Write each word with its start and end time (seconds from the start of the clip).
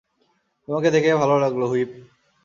তোমাকে 0.67 0.89
দেখে 0.91 1.11
ভালো 1.15 1.35
লাগলো, 1.39 1.65
হুইপ। 1.67 1.89